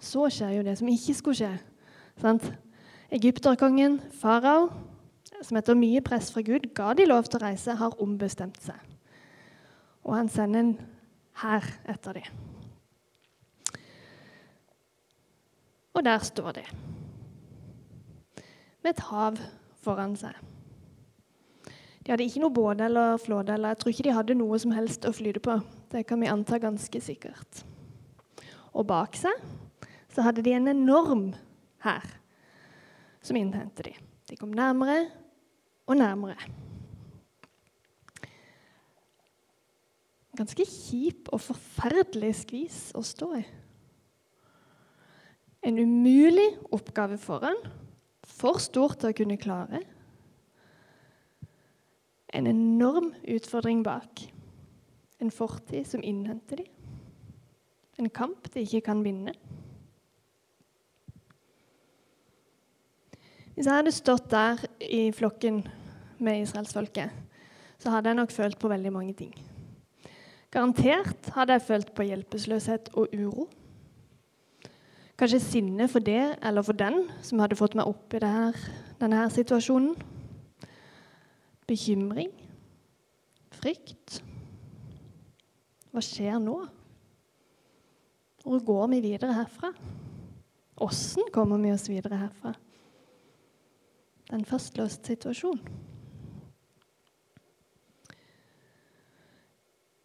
så 0.00 0.28
skjer 0.28 0.58
jo 0.58 0.66
det 0.66 0.76
som 0.78 0.90
ikke 0.92 1.16
skulle 1.16 1.38
skje. 1.38 1.52
Sant? 2.20 2.50
Egypterkongen 3.14 4.00
farao 4.20 4.68
som 5.42 5.58
etter 5.58 5.76
mye 5.78 6.02
press 6.04 6.30
fra 6.32 6.42
Gud 6.44 6.70
ga 6.76 6.92
de 6.96 7.06
lov 7.08 7.28
til 7.28 7.40
å 7.40 7.44
reise, 7.46 7.76
har 7.76 8.00
ombestemt 8.02 8.60
seg. 8.64 8.78
Og 10.04 10.16
han 10.16 10.30
sender 10.32 10.60
en 10.60 10.74
hær 11.42 11.68
etter 11.90 12.20
dem. 12.20 12.42
Og 15.94 16.02
der 16.04 16.24
står 16.26 16.56
de, 16.56 16.64
med 18.82 18.90
et 18.90 19.04
hav 19.08 19.38
foran 19.84 20.16
seg. 20.18 20.34
De 22.04 22.12
hadde 22.12 22.24
ikke 22.26 22.42
noe 22.42 22.52
båt 22.52 22.82
eller 22.84 23.16
flåte, 23.20 23.54
eller 23.54 23.72
jeg 23.72 23.80
tror 23.80 23.94
ikke 23.94 24.04
de 24.04 24.16
hadde 24.18 24.36
noe 24.36 24.58
som 24.60 24.74
helst 24.76 25.06
å 25.08 25.12
flyte 25.16 25.40
på. 25.44 25.56
Det 25.92 26.04
kan 26.04 26.20
vi 26.20 26.28
anta 26.28 26.58
ganske 26.60 27.00
sikkert. 27.00 27.62
Og 28.76 28.84
bak 28.90 29.16
seg 29.16 29.40
så 30.12 30.26
hadde 30.26 30.44
de 30.44 30.52
en 30.54 30.68
enorm 30.70 31.30
hær 31.82 32.04
som 33.24 33.38
innhentet 33.40 33.88
de. 33.88 33.94
De 34.28 34.36
kom 34.36 34.52
nærmere 34.52 35.06
og 35.88 35.96
nærmere. 35.96 36.36
Ganske 40.36 40.66
kjip 40.66 41.30
og 41.32 41.40
forferdelig 41.46 42.34
skvis 42.42 42.78
å 42.98 43.04
stå 43.06 43.30
i. 43.38 43.44
En 45.64 45.78
umulig 45.80 46.50
oppgave 46.74 47.16
foran, 47.22 47.56
for 48.24 48.60
stor 48.60 48.96
til 48.98 49.12
å 49.12 49.16
kunne 49.16 49.40
klare. 49.40 49.80
En 52.34 52.46
enorm 52.50 53.12
utfordring 53.30 53.84
bak. 53.86 54.24
En 55.22 55.30
fortid 55.30 55.86
som 55.86 56.02
innhenter 56.02 56.56
dem. 56.56 56.70
En 57.98 58.10
kamp 58.10 58.48
de 58.54 58.64
ikke 58.64 58.80
kan 58.88 59.04
vinne. 59.04 59.32
Hvis 63.54 63.68
jeg 63.68 63.76
hadde 63.76 63.92
stått 63.94 64.32
der 64.32 64.58
i 64.82 65.12
flokken 65.14 65.62
med 66.18 66.40
israelsfolket, 66.42 67.10
så 67.78 67.92
hadde 67.92 68.10
jeg 68.10 68.18
nok 68.18 68.32
følt 68.34 68.58
på 68.58 68.68
veldig 68.68 68.92
mange 68.92 69.14
ting. 69.14 69.34
Garantert 70.50 71.30
hadde 71.34 71.54
jeg 71.54 71.66
følt 71.68 71.92
på 71.94 72.06
hjelpeløshet 72.06 72.90
og 72.98 73.14
uro. 73.14 73.46
Kanskje 75.18 75.40
sinne 75.42 75.86
for 75.90 76.02
det 76.02 76.36
eller 76.42 76.66
for 76.66 76.74
den 76.78 77.04
som 77.22 77.38
hadde 77.42 77.58
fått 77.58 77.76
meg 77.78 77.86
opp 77.86 78.14
i 78.14 78.22
denne, 78.22 79.22
situasjonen. 79.30 79.94
Bekymring. 81.68 82.32
Frykt. 83.54 84.20
Hva 85.94 86.02
skjer 86.02 86.40
nå? 86.42 86.58
Hvor 88.44 88.64
går 88.66 88.88
vi 88.92 89.00
videre 89.06 89.36
herfra? 89.38 89.70
Åssen 90.84 91.30
kommer 91.32 91.60
vi 91.62 91.72
oss 91.72 91.88
videre 91.88 92.18
herfra? 92.18 92.52
Det 94.24 94.32
er 94.32 94.40
en 94.40 94.48
fastlåst 94.48 95.06
situasjon. 95.06 95.60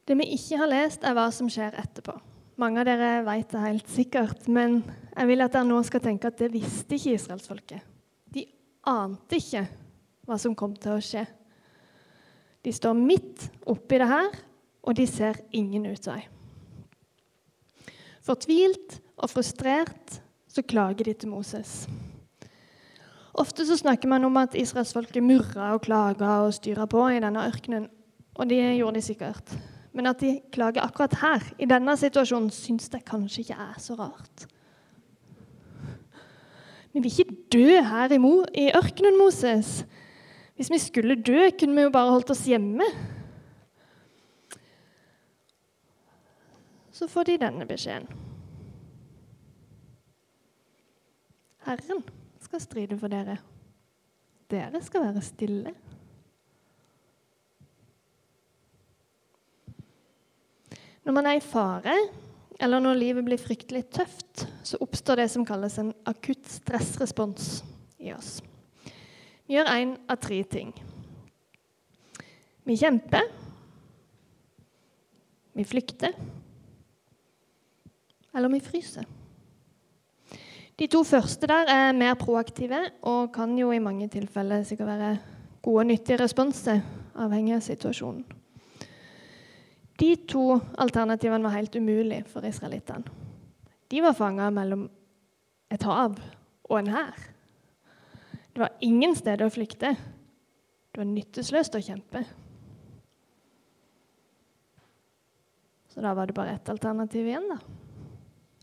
Det 0.08 0.18
vi 0.18 0.26
ikke 0.36 0.58
har 0.58 0.70
lest, 0.72 1.04
er 1.06 1.14
hva 1.18 1.28
som 1.34 1.50
skjer 1.52 1.76
etterpå. 1.78 2.16
Mange 2.60 2.82
av 2.82 2.88
dere 2.90 3.10
vet 3.28 3.52
det 3.54 3.60
helt 3.64 3.92
sikkert, 3.92 4.48
men 4.52 4.82
jeg 5.14 5.30
vil 5.30 5.44
at 5.46 5.54
dere 5.54 5.68
nå 5.70 5.78
skal 5.88 6.02
tenke 6.04 6.32
at 6.32 6.40
det 6.42 6.50
visste 6.52 6.98
ikke 6.98 7.14
israelsfolket. 7.16 7.84
De 8.34 8.44
ante 8.90 9.38
ikke 9.40 9.66
hva 10.28 10.38
som 10.42 10.56
kom 10.58 10.74
til 10.78 10.98
å 10.98 11.04
skje. 11.04 11.24
De 12.70 12.74
står 12.76 12.94
midt 12.94 13.48
oppi 13.66 13.98
det 13.98 14.06
her, 14.06 14.36
og 14.86 14.94
de 14.94 15.08
ser 15.10 15.40
ingen 15.58 15.88
utvei. 15.90 16.20
Fortvilt 18.22 19.00
og 19.18 19.32
frustrert 19.32 20.20
så 20.46 20.62
klager 20.62 21.08
de 21.08 21.16
til 21.18 21.32
Moses. 21.32 21.88
Ofte 23.34 23.66
så 23.66 23.78
snakker 23.80 24.12
man 24.12 24.28
om 24.28 24.38
at 24.38 24.54
israelsfolket 24.54 25.26
murra 25.26 25.72
og 25.74 25.82
klaga 25.88 26.44
og 26.44 26.54
styra 26.60 26.86
på 26.86 27.08
i 27.10 27.18
denne 27.24 27.48
ørkenen. 27.50 27.88
Og 28.38 28.50
det 28.52 28.62
gjorde 28.78 29.00
de 29.00 29.06
sikkert. 29.08 29.56
Men 29.98 30.12
at 30.12 30.22
de 30.22 30.36
klager 30.54 30.86
akkurat 30.86 31.18
her, 31.24 31.50
i 31.58 31.66
denne 31.66 31.96
situasjonen, 31.98 32.52
syns 32.54 32.86
jeg 32.94 33.02
kanskje 33.08 33.48
ikke 33.48 33.58
er 33.66 33.82
så 33.82 33.98
rart. 33.98 34.46
Vi 36.94 37.02
vil 37.02 37.10
ikke 37.10 37.40
dø 37.50 37.82
her 37.82 38.14
i, 38.14 38.70
ørkenen, 38.78 39.18
Moses. 39.18 39.88
Hvis 40.60 40.72
vi 40.72 40.78
skulle 40.84 41.16
dø, 41.16 41.40
kunne 41.56 41.76
vi 41.78 41.86
jo 41.86 41.92
bare 41.94 42.12
holdt 42.12 42.34
oss 42.34 42.42
hjemme. 42.52 42.84
Så 46.92 47.08
får 47.08 47.30
de 47.30 47.36
denne 47.46 47.68
beskjeden. 47.70 48.10
Herren 51.64 52.04
skal 52.44 52.60
stride 52.60 52.98
for 53.00 53.08
dere. 53.08 53.38
Dere 54.52 54.84
skal 54.84 55.06
være 55.06 55.24
stille. 55.24 55.72
Når 61.08 61.20
man 61.22 61.32
er 61.32 61.40
i 61.40 61.46
fare, 61.46 61.96
eller 62.60 62.84
når 62.84 63.00
livet 63.00 63.30
blir 63.32 63.40
fryktelig 63.40 63.86
tøft, 63.96 64.44
så 64.68 64.84
oppstår 64.84 65.24
det 65.24 65.32
som 65.32 65.48
kalles 65.48 65.80
en 65.80 65.96
akutt 66.04 66.52
stressrespons 66.52 67.62
i 67.96 68.12
oss. 68.12 68.42
Gjør 69.50 69.70
én 69.74 69.96
av 70.06 70.20
tre 70.22 70.44
ting. 70.46 70.74
Vi 72.70 72.76
kjemper. 72.78 73.26
Vi 75.58 75.66
flykter. 75.66 76.14
Eller 78.36 78.54
vi 78.54 78.60
fryser. 78.62 79.08
De 80.80 80.88
to 80.88 81.02
første 81.04 81.48
der 81.50 81.68
er 81.68 81.98
mer 81.98 82.14
proaktive 82.16 82.78
og 83.10 83.34
kan 83.36 83.58
jo 83.58 83.72
i 83.74 83.82
mange 83.84 84.08
tilfeller 84.08 84.62
sikkert 84.64 84.88
være 84.94 85.10
gode 85.66 85.82
og 85.82 85.90
nyttige 85.90 86.22
responser, 86.22 86.80
avhengig 87.20 87.58
av 87.58 87.66
situasjonen. 87.66 88.22
De 90.00 90.14
to 90.30 90.46
alternativene 90.80 91.44
var 91.44 91.58
helt 91.58 91.76
umulige 91.76 92.24
for 92.32 92.48
israelittene. 92.48 93.04
De 93.92 94.00
var 94.06 94.16
fanga 94.16 94.48
mellom 94.54 94.86
et 95.74 95.84
hav 95.84 96.16
og 96.70 96.80
en 96.80 96.94
hær. 96.94 97.18
Det 98.54 98.64
var 98.64 98.78
ingen 98.86 99.16
steder 99.16 99.48
å 99.48 99.54
flykte. 99.54 99.94
Det 100.90 101.02
var 101.02 101.08
nytteløst 101.10 101.76
å 101.78 101.84
kjempe. 101.84 102.24
Så 105.90 106.02
da 106.06 106.16
var 106.18 106.30
det 106.30 106.38
bare 106.38 106.56
ett 106.58 106.72
alternativ 106.72 107.28
igjen, 107.28 107.52
da. 107.52 107.60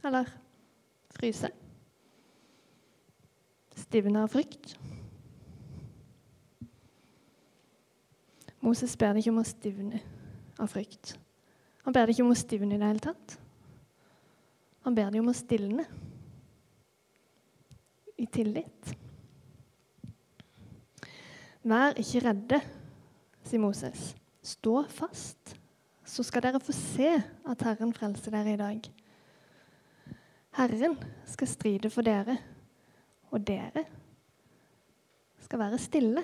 Eller 0.07 0.35
fryse 1.17 1.53
stivne 3.87 4.25
av 4.25 4.33
frykt. 4.33 4.75
Moses 8.65 8.97
ber 8.99 9.15
det 9.15 9.23
ikke 9.23 9.35
om 9.35 9.43
å 9.43 9.47
stivne 9.47 10.01
av 10.59 10.71
frykt. 10.73 11.15
Han 11.87 11.95
ber 11.95 12.07
det 12.07 12.17
ikke 12.17 12.27
om 12.27 12.35
å 12.35 12.39
stivne 12.39 12.75
i 12.75 12.81
det 12.81 12.89
hele 12.89 13.05
tatt. 13.05 13.37
Han 14.87 14.97
ber 14.97 15.13
det 15.13 15.23
om 15.23 15.31
å 15.31 15.37
stilne 15.37 15.85
i 18.19 18.27
tillit. 18.27 18.97
Vær 21.67 21.97
ikke 21.99 22.23
redde, 22.23 22.61
sier 23.47 23.63
Moses. 23.63 24.13
Stå 24.47 24.85
fast, 24.87 25.57
så 26.07 26.23
skal 26.23 26.45
dere 26.45 26.63
få 26.63 26.75
se 26.77 27.09
at 27.19 27.65
Herren 27.67 27.95
frelser 27.95 28.35
dere 28.35 28.55
i 28.55 28.61
dag. 28.61 28.87
Herren 30.57 30.95
skal 31.27 31.51
stride 31.51 31.91
for 31.91 32.07
dere 32.07 32.39
og 33.35 33.43
dere 33.45 33.83
skal 35.43 35.61
være 35.61 35.83
stille. 35.83 36.23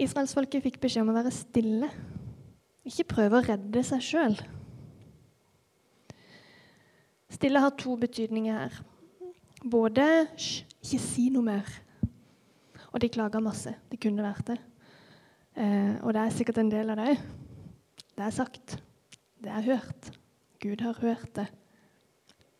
Israelsfolket 0.00 0.64
fikk 0.64 0.78
beskjed 0.80 1.04
om 1.04 1.12
å 1.12 1.16
være 1.18 1.32
stille, 1.34 1.88
ikke 2.88 3.08
prøve 3.16 3.40
å 3.40 3.44
redde 3.48 3.82
seg 3.84 4.04
sjøl. 4.04 4.38
Stille 7.32 7.60
har 7.64 7.76
to 7.80 7.96
betydninger 8.00 8.56
her. 8.56 8.80
Både 9.60 10.04
Hysj, 10.32 10.64
ikke 10.80 10.98
si 11.04 11.28
noe 11.32 11.44
mer. 11.44 11.68
Og 12.90 13.00
de 13.02 13.10
klaga 13.12 13.40
masse. 13.44 13.74
De 13.92 13.98
kunne 14.00 14.24
vært 14.24 14.54
det. 14.54 14.58
Eh, 15.60 15.98
og 16.00 16.14
det 16.14 16.22
er 16.22 16.32
sikkert 16.34 16.60
en 16.62 16.70
del 16.72 16.90
av 16.90 16.96
det 16.96 17.10
òg. 17.12 17.24
Det 18.16 18.24
er 18.24 18.32
sagt. 18.34 18.76
Det 19.40 19.50
er 19.52 19.66
hørt. 19.66 20.08
Gud 20.60 20.80
har 20.80 20.96
hørt 21.00 21.34
det. 21.36 21.46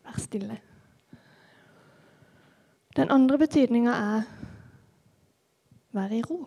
Vær 0.05 0.21
stille. 0.21 0.59
Den 2.97 3.11
andre 3.11 3.39
betydninga 3.39 3.95
er 3.97 4.29
vær 5.97 6.13
i 6.13 6.21
ro. 6.27 6.43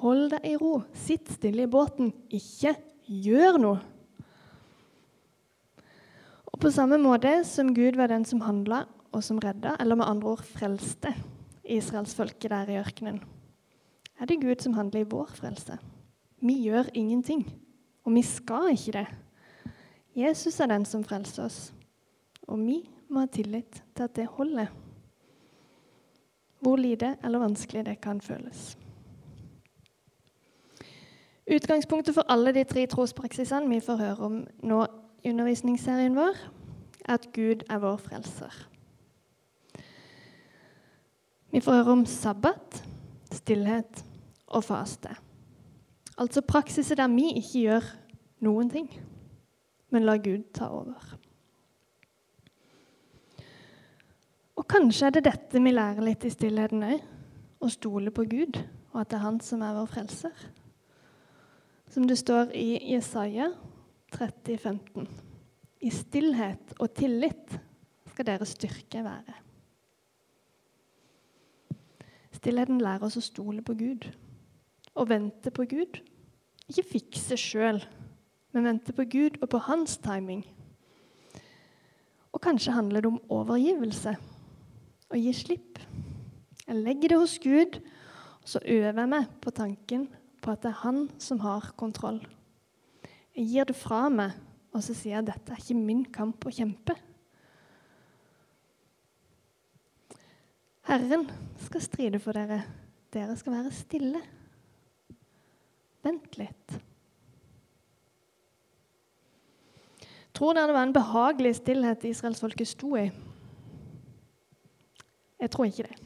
Hold 0.00 0.30
deg 0.32 0.46
i 0.48 0.54
ro. 0.56 0.78
Sitt 0.96 1.28
stille 1.36 1.66
i 1.66 1.70
båten. 1.70 2.12
Ikke 2.32 2.72
gjør 3.04 3.60
noe. 3.60 3.82
Og 6.50 6.56
På 6.60 6.72
samme 6.72 6.96
måte 6.98 7.42
som 7.44 7.74
Gud 7.76 8.00
var 8.00 8.08
den 8.08 8.24
som 8.24 8.40
handla 8.44 8.86
og 9.12 9.24
som 9.24 9.38
redda, 9.38 9.76
eller 9.80 9.98
med 9.98 10.06
andre 10.06 10.28
ord 10.28 10.42
frelste 10.46 11.14
israelsfolket 11.64 12.50
der 12.50 12.70
i 12.70 12.78
ørkenen, 12.80 13.20
er 14.20 14.28
det 14.28 14.40
Gud 14.42 14.60
som 14.60 14.74
handler 14.74 15.00
i 15.00 15.08
vår 15.10 15.30
frelse. 15.34 15.78
Vi 16.40 16.54
gjør 16.62 16.90
ingenting, 16.94 17.44
og 18.04 18.14
vi 18.14 18.22
skal 18.22 18.72
ikke 18.72 18.92
det. 18.92 19.06
Jesus 20.16 20.60
er 20.60 20.66
den 20.66 20.84
som 20.84 21.04
frelser 21.04 21.44
oss, 21.44 21.72
og 22.42 22.58
vi 22.58 22.82
må 23.08 23.24
ha 23.24 23.26
tillit 23.26 23.82
til 23.96 24.02
at 24.02 24.16
det 24.16 24.26
holder. 24.26 24.66
Hvor 26.60 26.76
lite 26.76 27.16
eller 27.24 27.38
vanskelig 27.38 27.86
det 27.86 28.00
kan 28.00 28.20
føles. 28.20 28.76
Utgangspunktet 31.50 32.14
for 32.14 32.22
alle 32.28 32.52
de 32.54 32.64
tre 32.64 32.86
trospraksisene 32.86 33.68
vi 33.68 33.80
får 33.80 33.96
høre 33.96 34.26
om 34.26 34.42
nå 34.62 34.84
i 35.24 35.30
undervisningsserien 35.32 36.16
vår, 36.16 36.36
er 37.08 37.14
at 37.14 37.32
Gud 37.34 37.64
er 37.70 37.78
vår 37.78 37.96
frelser. 37.96 38.52
Vi 41.50 41.60
får 41.60 41.80
høre 41.80 41.96
om 41.96 42.04
sabbat, 42.06 42.82
stillhet 43.34 44.04
og 44.46 44.64
faste. 44.64 45.14
Altså 46.20 46.42
praksiser 46.46 46.98
der 47.00 47.10
vi 47.10 47.30
ikke 47.40 47.64
gjør 47.64 47.88
noen 48.46 48.70
ting, 48.70 48.86
men 49.90 50.06
lar 50.06 50.20
Gud 50.22 50.46
ta 50.54 50.68
over. 50.70 51.16
Og 54.60 54.66
kanskje 54.68 55.08
er 55.08 55.16
det 55.16 55.24
dette 55.24 55.62
vi 55.64 55.72
lærer 55.72 56.04
litt 56.04 56.26
i 56.28 56.32
stillheten 56.32 56.84
òg. 56.84 57.00
Å 57.60 57.68
stole 57.68 58.12
på 58.14 58.24
Gud, 58.28 58.56
og 58.92 59.02
at 59.02 59.10
det 59.10 59.18
er 59.18 59.24
Han 59.26 59.40
som 59.44 59.60
er 59.64 59.74
vår 59.76 59.88
frelser. 59.90 60.46
Som 61.90 62.06
det 62.08 62.16
står 62.20 62.54
i 62.56 62.94
Jesaja 62.94 63.50
30, 64.14 64.56
15. 64.56 65.08
I 65.80 65.90
stillhet 65.92 66.74
og 66.78 66.92
tillit 66.96 67.56
skal 68.12 68.28
deres 68.28 68.54
styrke 68.56 69.04
være. 69.04 69.39
Stillheten 72.40 72.80
lærer 72.80 73.04
oss 73.04 73.18
å 73.20 73.24
stole 73.24 73.60
på 73.60 73.74
Gud 73.76 74.06
og 74.96 75.10
vente 75.10 75.52
på 75.52 75.66
Gud. 75.68 75.98
Ikke 76.70 76.86
fikse 76.94 77.36
sjøl, 77.36 77.82
men 78.54 78.64
vente 78.64 78.94
på 78.96 79.04
Gud 79.12 79.36
og 79.42 79.50
på 79.52 79.60
hans 79.66 79.98
timing. 80.00 80.40
Og 82.32 82.40
kanskje 82.40 82.72
handler 82.72 83.04
det 83.04 83.10
om 83.10 83.20
overgivelse. 83.28 84.14
Å 85.10 85.20
gi 85.20 85.34
slipp. 85.36 85.82
Jeg 86.64 86.80
legger 86.80 87.12
det 87.12 87.18
hos 87.20 87.36
Gud, 87.42 87.76
og 88.40 88.48
så 88.48 88.62
øver 88.64 89.02
jeg 89.02 89.12
meg 89.12 89.36
på 89.44 89.52
tanken 89.52 90.08
på 90.40 90.54
at 90.54 90.64
det 90.64 90.72
er 90.72 90.80
han 90.86 91.02
som 91.20 91.42
har 91.44 91.74
kontroll. 91.76 92.22
Jeg 93.36 93.50
gir 93.52 93.68
det 93.68 93.76
fra 93.76 94.06
meg, 94.08 94.32
og 94.72 94.80
så 94.86 94.96
sier 94.96 95.18
jeg 95.18 95.26
at 95.26 95.30
dette 95.34 95.52
er 95.52 95.60
ikke 95.60 95.76
min 95.76 96.06
kamp 96.08 96.48
å 96.48 96.54
kjempe. 96.54 96.96
Herren 100.88 101.28
skal 101.70 101.82
stride 101.84 102.18
for 102.18 102.34
dere. 102.34 102.64
Dere 103.14 103.36
skal 103.38 103.54
være 103.54 103.72
stille. 103.74 104.20
Vent 106.02 106.38
litt. 106.40 106.78
Tror 110.34 110.56
dere 110.56 110.70
det 110.70 110.74
var 110.74 110.88
en 110.88 110.96
behagelig 110.96 111.54
stillhet 111.60 112.06
israelsfolket 112.10 112.72
sto 112.72 112.94
i? 112.98 113.06
Jeg 115.40 115.52
tror 115.54 115.70
ikke 115.70 115.86
det. 115.86 115.98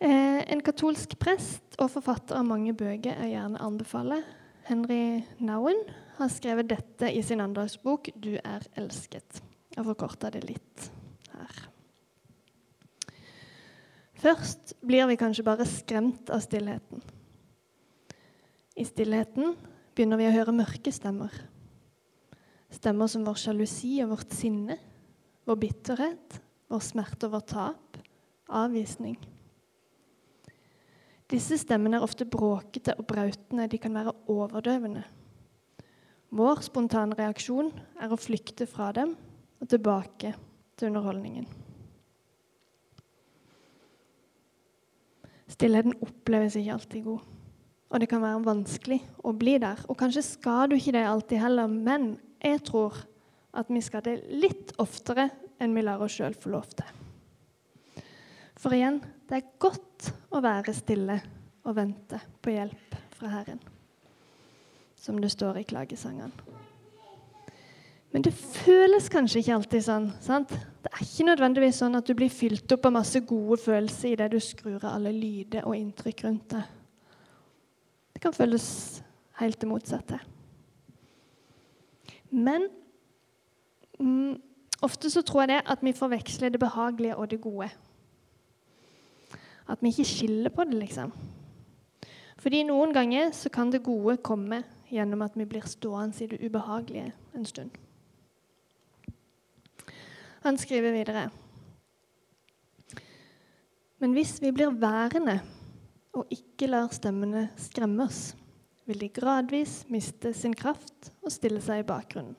Eh, 0.00 0.44
en 0.52 0.62
katolsk 0.64 1.16
prest 1.20 1.80
og 1.80 1.90
forfatter 1.94 2.36
av 2.36 2.46
mange 2.48 2.72
bøker 2.76 3.16
jeg 3.16 3.32
gjerne 3.34 3.60
anbefaler, 3.64 4.22
Henry 4.68 5.22
Nowen, 5.40 5.80
har 6.20 6.30
skrevet 6.32 6.68
dette 6.70 7.10
i 7.12 7.22
sin 7.24 7.40
andagsbok 7.40 8.12
'Du 8.14 8.36
er 8.36 8.64
elsket'. 8.76 9.42
Jeg 9.76 9.84
forkorter 9.84 10.30
det 10.30 10.44
litt 10.44 10.90
her. 11.32 11.70
Først 14.20 14.74
blir 14.84 15.06
vi 15.08 15.16
kanskje 15.16 15.46
bare 15.46 15.64
skremt 15.68 16.28
av 16.32 16.42
stillheten. 16.44 17.00
I 18.76 18.84
stillheten 18.84 19.54
begynner 19.96 20.20
vi 20.20 20.28
å 20.28 20.34
høre 20.34 20.54
mørke 20.56 20.92
stemmer. 20.92 21.32
Stemmer 22.70 23.08
som 23.10 23.24
vår 23.26 23.40
sjalusi 23.40 23.96
og 24.04 24.12
vårt 24.14 24.36
sinne, 24.36 24.76
vår 25.48 25.58
bitterhet, 25.64 26.36
vår 26.70 26.84
smerte 26.84 27.30
og 27.30 27.34
vår 27.38 27.46
tap, 27.48 28.00
avvisning. 28.60 29.16
Disse 31.30 31.56
stemmene 31.62 31.98
er 31.98 32.04
ofte 32.04 32.26
bråkete 32.28 32.96
og 32.98 33.06
brautende. 33.08 33.68
De 33.70 33.78
kan 33.78 33.94
være 33.94 34.14
overdøvende. 34.30 35.04
Vår 36.34 36.62
spontane 36.66 37.16
reaksjon 37.18 37.72
er 38.02 38.12
å 38.12 38.20
flykte 38.20 38.68
fra 38.70 38.90
dem 38.94 39.16
og 39.60 39.70
tilbake 39.70 40.34
til 40.76 40.90
underholdningen. 40.90 41.46
Stillheten 45.50 45.96
oppleves 46.04 46.56
ikke 46.58 46.74
alltid 46.76 47.04
god, 47.04 47.26
og 47.90 48.00
det 48.00 48.08
kan 48.10 48.22
være 48.22 48.44
vanskelig 48.46 49.00
å 49.26 49.32
bli 49.34 49.56
der. 49.62 49.80
Og 49.90 49.98
kanskje 49.98 50.22
skal 50.26 50.70
du 50.70 50.76
ikke 50.76 50.94
det 50.94 51.06
alltid 51.10 51.42
heller, 51.42 51.70
men 51.70 52.12
jeg 52.38 52.62
tror 52.68 53.00
at 53.58 53.70
vi 53.70 53.82
skal 53.82 54.04
det 54.06 54.20
litt 54.30 54.74
oftere 54.78 55.28
enn 55.60 55.74
vi 55.74 55.82
lar 55.82 56.02
oss 56.02 56.14
sjøl 56.16 56.36
få 56.38 56.52
lov 56.54 56.70
til. 56.78 56.86
For 58.60 58.76
igjen 58.76 59.00
det 59.28 59.40
er 59.40 59.52
godt 59.62 60.10
å 60.30 60.42
være 60.44 60.74
stille 60.76 61.18
og 61.66 61.76
vente 61.76 62.20
på 62.42 62.54
hjelp 62.54 62.96
fra 63.16 63.34
Herren, 63.34 63.60
som 64.96 65.18
det 65.20 65.32
står 65.34 65.60
i 65.60 65.66
klagesangene. 65.68 66.69
Men 68.10 68.24
det 68.26 68.32
føles 68.34 69.06
kanskje 69.12 69.38
ikke 69.40 69.54
alltid 69.54 69.84
sånn. 69.86 70.08
sant? 70.22 70.50
Det 70.82 70.90
er 70.90 71.04
ikke 71.04 71.28
nødvendigvis 71.28 71.78
sånn 71.82 71.94
at 71.94 72.08
du 72.08 72.14
blir 72.18 72.32
fylt 72.32 72.72
opp 72.74 72.88
av 72.88 72.96
masse 72.96 73.20
gode 73.22 73.60
følelser 73.62 74.14
idet 74.16 74.30
du 74.32 74.40
skrur 74.42 74.80
av 74.80 74.96
alle 74.96 75.12
lyder 75.14 75.66
og 75.68 75.76
inntrykk 75.78 76.24
rundt 76.26 76.56
deg. 76.56 76.76
Det 78.14 78.22
kan 78.24 78.34
føles 78.34 78.66
helt 79.38 79.60
det 79.60 79.68
motsatte. 79.70 80.18
Men 82.30 82.66
mm, 83.98 84.40
ofte 84.82 85.10
så 85.10 85.22
tror 85.22 85.44
jeg 85.44 85.52
det 85.52 85.60
at 85.70 85.84
vi 85.86 85.94
forveksler 85.96 86.50
det 86.50 86.60
behagelige 86.62 87.16
og 87.16 87.30
det 87.30 87.40
gode. 87.40 87.70
At 89.70 89.78
vi 89.82 89.92
ikke 89.94 90.08
skiller 90.08 90.50
på 90.50 90.66
det, 90.66 90.80
liksom. 90.80 91.12
Fordi 92.40 92.64
noen 92.66 92.94
ganger 92.96 93.30
så 93.36 93.52
kan 93.52 93.70
det 93.70 93.84
gode 93.86 94.16
komme 94.24 94.64
gjennom 94.90 95.22
at 95.22 95.36
vi 95.38 95.46
blir 95.46 95.68
stående 95.68 96.24
i 96.24 96.26
det 96.26 96.40
ubehagelige 96.42 97.12
en 97.36 97.46
stund. 97.46 97.70
Han 100.44 100.58
skriver 100.58 100.94
videre. 100.94 101.28
Men 104.00 104.14
hvis 104.16 104.38
vi 104.40 104.52
blir 104.56 104.72
værende 104.72 105.36
og 106.16 106.30
ikke 106.32 106.70
lar 106.70 106.88
stemmene 106.96 107.50
skremme 107.60 108.06
oss, 108.06 108.30
vil 108.88 109.02
de 109.02 109.10
gradvis 109.12 109.82
miste 109.92 110.32
sin 110.34 110.54
kraft 110.56 111.10
og 111.20 111.30
stille 111.34 111.60
seg 111.62 111.82
i 111.82 111.86
bakgrunnen. 111.86 112.38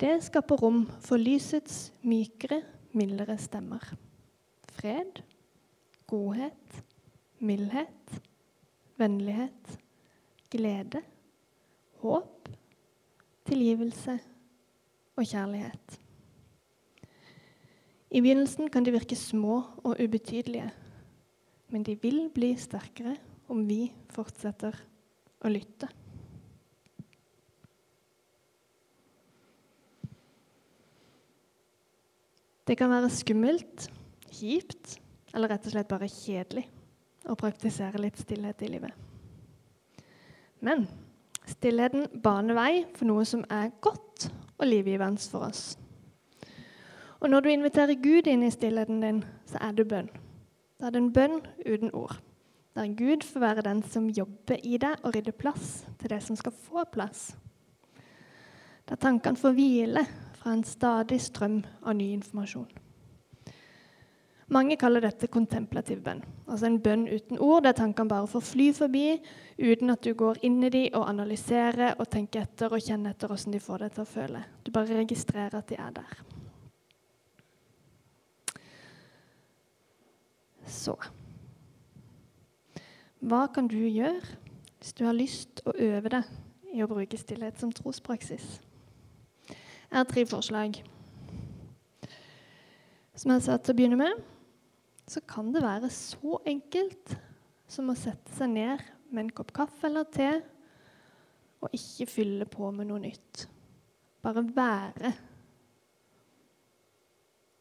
Det 0.00 0.16
skaper 0.26 0.58
rom 0.58 0.80
for 1.04 1.20
lysets 1.20 1.92
mykere, 2.02 2.62
mildere 2.96 3.36
stemmer. 3.38 3.84
Fred, 4.74 5.20
godhet, 6.10 6.80
mildhet, 7.38 8.16
vennlighet, 8.98 9.76
glede, 10.50 11.04
håp, 12.02 12.48
tilgivelse 13.46 14.16
og 15.14 15.28
kjærlighet. 15.28 16.00
I 18.14 18.20
begynnelsen 18.22 18.70
kan 18.70 18.84
de 18.86 18.92
virke 18.94 19.16
små 19.18 19.56
og 19.82 19.98
ubetydelige, 19.98 20.68
men 21.74 21.82
de 21.82 21.96
vil 21.98 22.28
bli 22.30 22.52
sterkere 22.54 23.16
om 23.50 23.64
vi 23.66 23.88
fortsetter 24.14 24.76
å 25.42 25.50
lytte. 25.50 25.88
Det 32.64 32.78
kan 32.78 32.92
være 32.94 33.10
skummelt, 33.12 33.88
kjipt 34.30 34.96
eller 35.34 35.50
rett 35.50 35.66
og 35.66 35.74
slett 35.74 35.90
bare 35.90 36.08
kjedelig 36.08 36.68
å 37.26 37.34
praktisere 37.36 37.98
litt 37.98 38.22
stillhet 38.22 38.62
i 38.62 38.70
livet. 38.76 38.94
Men 40.64 40.86
stillheten 41.50 42.06
baner 42.22 42.56
vei 42.56 42.84
for 42.94 43.10
noe 43.10 43.26
som 43.28 43.42
er 43.50 43.74
godt 43.84 44.30
og 44.54 44.68
livgivende 44.70 45.20
for 45.28 45.50
oss. 45.50 45.74
Og 47.24 47.30
når 47.30 47.40
du 47.40 47.48
inviterer 47.48 47.96
Gud 47.96 48.26
inn 48.28 48.42
i 48.44 48.52
stillheten 48.52 48.98
din, 49.00 49.22
så 49.48 49.56
er 49.64 49.72
det 49.72 49.86
bønn. 49.88 50.10
Da 50.76 50.90
er 50.90 50.92
det 50.92 51.00
en 51.00 51.12
bønn 51.12 51.38
uten 51.64 51.94
ord. 51.96 52.18
der 52.74 52.90
Gud 52.98 53.22
får 53.22 53.40
være 53.40 53.62
den 53.62 53.82
som 53.82 54.10
jobber 54.10 54.58
i 54.62 54.76
deg 54.76 54.96
og 55.02 55.14
rydder 55.14 55.32
plass 55.32 55.86
til 55.98 56.10
det 56.10 56.22
som 56.22 56.36
skal 56.36 56.52
få 56.52 56.84
plass. 56.92 57.36
Der 58.88 58.96
tankene 58.96 59.36
får 59.36 59.52
hvile 59.52 60.04
fra 60.34 60.52
en 60.52 60.64
stadig 60.64 61.20
strøm 61.20 61.62
av 61.82 61.96
ny 61.96 62.10
informasjon. 62.12 62.68
Mange 64.48 64.76
kaller 64.76 65.00
dette 65.00 65.26
kontemplativ 65.26 66.02
bønn, 66.02 66.20
altså 66.46 66.66
en 66.66 66.80
bønn 66.82 67.08
uten 67.08 67.38
ord, 67.38 67.62
der 67.62 67.72
tankene 67.72 68.08
bare 68.08 68.26
får 68.26 68.40
fly 68.40 68.72
forbi 68.72 69.22
uten 69.58 69.90
at 69.90 70.04
du 70.04 70.12
går 70.14 70.42
inn 70.42 70.60
i 70.62 70.68
dem 70.68 70.92
og 70.92 71.08
analyserer 71.08 71.94
og 71.98 72.10
tenker 72.10 72.42
etter 72.42 72.74
og 72.74 72.84
kjenner 72.84 73.14
etter 73.14 73.32
hvordan 73.32 73.52
de 73.56 73.60
får 73.60 73.78
deg 73.78 73.94
til 73.94 74.04
å 74.04 74.12
føle. 74.12 74.44
Du 74.66 74.72
bare 74.72 75.00
registrerer 75.00 75.62
at 75.62 75.68
de 75.68 75.80
er 75.80 76.00
der. 76.02 76.33
Så 80.66 80.96
Hva 83.24 83.46
kan 83.52 83.68
du 83.68 83.78
gjøre 83.78 84.20
hvis 84.78 84.92
du 84.96 85.04
har 85.06 85.16
lyst 85.16 85.62
å 85.64 85.72
øve 85.80 86.10
deg 86.12 86.74
i 86.76 86.82
å 86.84 86.88
bruke 86.90 87.16
stillhet 87.16 87.60
som 87.60 87.72
trospraksis? 87.72 88.58
Jeg 89.48 89.96
har 89.96 90.08
tre 90.10 90.24
forslag. 90.28 90.76
Som 93.14 93.32
jeg 93.32 93.44
sa 93.46 93.56
til 93.56 93.72
å 93.72 93.78
begynne 93.78 94.00
med, 94.00 94.20
så 95.08 95.22
kan 95.24 95.52
det 95.54 95.62
være 95.64 95.88
så 95.92 96.40
enkelt 96.50 97.14
som 97.70 97.88
å 97.88 97.96
sette 97.96 98.34
seg 98.36 98.52
ned 98.52 98.82
med 99.08 99.26
en 99.26 99.32
kopp 99.36 99.54
kaffe 99.56 99.88
eller 99.88 100.08
te 100.12 100.28
og 101.64 101.72
ikke 101.72 102.10
fylle 102.10 102.48
på 102.50 102.68
med 102.76 102.90
noe 102.90 103.00
nytt. 103.06 103.46
Bare 104.24 104.44
være 104.56 105.14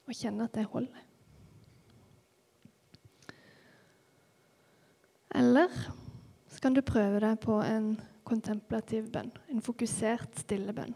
og 0.03 0.15
kjenne 0.17 0.49
at 0.49 0.57
det 0.57 0.67
holder. 0.67 1.12
Eller 5.34 5.69
så 6.52 6.62
kan 6.62 6.76
du 6.76 6.84
prøve 6.86 7.22
deg 7.24 7.39
på 7.41 7.58
en 7.65 7.96
kontemplativ 8.24 9.10
bønn, 9.12 9.32
en 9.52 9.63
fokusert, 9.63 10.38
stille 10.43 10.74
bønn. 10.76 10.93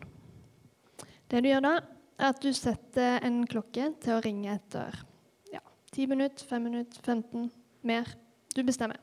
Det 1.28 1.42
du 1.44 1.50
gjør 1.50 1.66
da, 1.66 1.74
er 2.18 2.30
at 2.32 2.40
du 2.42 2.52
setter 2.56 3.20
en 3.26 3.42
klokke 3.50 3.90
til 4.02 4.16
å 4.16 4.22
ringe 4.24 4.54
etter 4.54 4.96
ja, 5.52 5.62
10 5.94 6.14
minutter, 6.14 6.48
5 6.48 6.64
minutter, 6.64 7.02
15, 7.04 7.50
mer. 7.88 8.14
Du 8.56 8.64
bestemmer. 8.66 9.02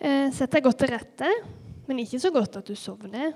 Eh, 0.00 0.28
sett 0.34 0.52
deg 0.52 0.66
godt 0.66 0.82
til 0.82 0.92
rette, 0.92 1.30
men 1.88 2.02
ikke 2.02 2.20
så 2.22 2.30
godt 2.34 2.60
at 2.60 2.68
du 2.68 2.76
sovner. 2.78 3.32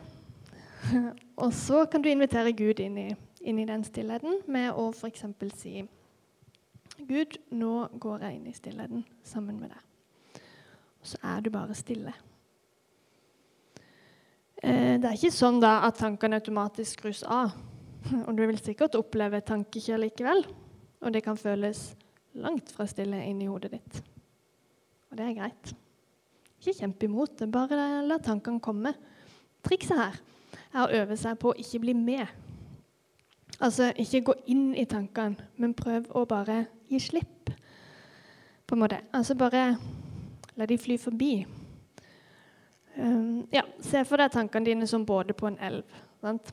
Og 1.43 1.51
så 1.57 1.85
kan 1.91 2.05
du 2.05 2.11
invitere 2.11 2.55
Gud 2.57 2.83
inn 2.83 3.01
i, 3.01 3.09
inn 3.41 3.63
i 3.63 3.69
den 3.69 3.87
stillheten 3.87 4.43
med 4.51 4.71
å 4.77 4.91
f.eks. 4.93 5.27
si 5.57 5.81
Gud, 7.09 7.41
nå 7.51 7.75
går 7.99 8.29
jeg 8.29 8.39
inn 8.39 8.47
i 8.53 8.55
stillheten 8.55 9.03
sammen 9.27 9.59
med 9.59 9.73
deg. 9.75 9.94
Så 11.05 11.21
er 11.23 11.43
du 11.45 11.51
bare 11.53 11.77
stille. 11.77 12.15
Eh, 14.65 14.97
det 14.97 15.05
er 15.05 15.17
ikke 15.19 15.35
sånn 15.35 15.61
da 15.61 15.83
at 15.85 15.99
tankene 16.01 16.41
automatisk 16.41 16.99
skrus 16.99 17.23
av. 17.29 17.53
Og 18.27 18.33
du 18.37 18.45
vil 18.47 18.61
sikkert 18.61 18.97
oppleve 18.97 19.43
tankekjør 19.45 20.07
likevel. 20.07 20.45
Og 21.05 21.13
det 21.13 21.25
kan 21.27 21.37
føles 21.37 21.91
langt 22.41 22.73
fra 22.73 22.87
stille 22.89 23.21
inni 23.29 23.49
hodet 23.51 23.75
ditt. 23.77 23.99
Og 25.11 25.19
det 25.19 25.27
er 25.29 25.37
greit. 25.37 25.75
Ikke 26.59 26.79
kjemp 26.81 27.05
imot 27.05 27.37
det, 27.39 27.51
bare 27.53 28.01
la 28.09 28.17
tankene 28.25 28.63
komme. 28.65 28.95
Trikset 29.65 30.01
her 30.01 30.17
er 30.73 30.81
å 30.81 31.03
øve 31.03 31.17
seg 31.21 31.37
på 31.41 31.53
å 31.53 31.59
ikke 31.61 31.83
bli 31.85 31.95
med. 31.99 32.25
Altså 33.61 33.91
ikke 34.01 34.23
gå 34.31 34.35
inn 34.51 34.73
i 34.75 34.87
tankene, 34.89 35.45
men 35.61 35.77
prøv 35.77 36.09
å 36.17 36.25
bare 36.29 36.65
gi 36.89 36.99
slipp. 37.01 37.53
På 38.65 38.75
en 38.75 38.83
måte. 38.83 39.03
Altså 39.13 39.37
bare 39.39 39.75
la 40.57 40.67
de 40.67 40.79
fly 40.79 40.99
forbi. 40.99 41.47
Um, 42.97 43.47
ja, 43.51 43.65
Se 43.83 44.05
for 44.07 44.23
deg 44.23 44.33
tankene 44.35 44.69
dine 44.69 44.87
som 44.91 45.07
både 45.07 45.35
på 45.35 45.49
en 45.51 45.59
elv. 45.59 45.97
Sant? 46.23 46.53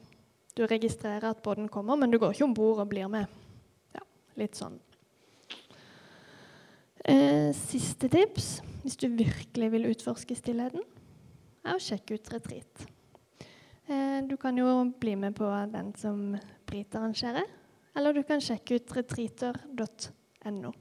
Du 0.57 0.65
registrerer 0.67 1.29
at 1.29 1.43
båten 1.43 1.69
kommer, 1.71 1.95
men 1.95 2.11
du 2.11 2.19
går 2.19 2.33
ikke 2.33 2.47
om 2.49 2.55
bord 2.55 2.81
og 2.83 2.89
blir 2.91 3.07
med. 3.11 3.29
Ja, 3.95 4.03
litt 4.41 4.57
sånn. 4.59 4.79
Eh, 7.05 7.49
siste 7.57 8.09
tips, 8.11 8.59
hvis 8.83 8.97
du 8.99 9.07
virkelig 9.09 9.71
vil 9.73 9.87
utforske 9.89 10.35
stillheten, 10.37 10.83
er 11.65 11.77
å 11.77 11.81
sjekke 11.81 12.17
ut 12.17 12.29
retreat. 12.33 12.83
Eh, 13.87 14.19
du 14.27 14.35
kan 14.37 14.57
jo 14.59 14.67
bli 14.99 15.15
med 15.17 15.35
på 15.37 15.47
den 15.71 15.93
som 15.97 16.35
Brit 16.69 16.93
arrangerer, 16.95 17.47
eller 17.95 18.13
du 18.13 18.21
kan 18.27 18.43
sjekke 18.43 18.77
ut 18.77 18.93
retreater.no. 18.97 20.73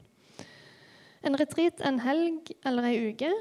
En 1.21 1.37
retreat 1.37 1.81
en 1.85 1.99
helg 2.01 2.53
eller 2.65 2.89
ei 2.89 3.11
uke 3.11 3.31